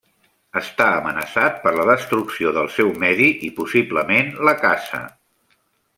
Està 0.59 0.85
amenaçat 1.01 1.59
per 1.65 1.73
la 1.75 1.85
destrucció 1.91 2.53
del 2.57 2.71
seu 2.77 2.91
medi 3.05 3.31
i, 3.49 3.53
possiblement, 3.61 4.33
la 4.51 4.55
caça. 4.65 5.07